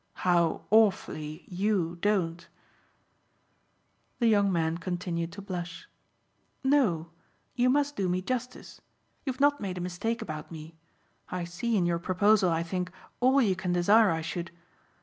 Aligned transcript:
"How 0.25 0.63
awfully 0.71 1.43
YOU 1.47 1.95
don't!" 2.01 2.47
The 4.17 4.25
young 4.25 4.51
man 4.51 4.79
continued 4.79 5.31
to 5.33 5.43
blush. 5.43 5.87
"No 6.63 7.11
you 7.53 7.69
must 7.69 7.95
do 7.97 8.09
me 8.09 8.19
justice. 8.19 8.81
You've 9.25 9.39
not 9.39 9.61
made 9.61 9.77
a 9.77 9.79
mistake 9.81 10.23
about 10.23 10.49
me 10.51 10.75
I 11.29 11.43
see 11.43 11.77
in 11.77 11.85
your 11.85 11.99
proposal, 11.99 12.49
I 12.49 12.63
think, 12.63 12.89
all 13.19 13.43
you 13.43 13.55
can 13.55 13.73
desire 13.73 14.09
I 14.09 14.21
should. 14.21 14.49